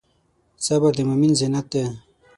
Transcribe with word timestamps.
صبر 0.65 0.91
د 0.97 0.99
مؤمن 1.09 1.31
زینت 1.39 1.65
دی. 1.73 1.83